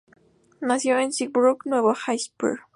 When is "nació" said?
0.61-0.97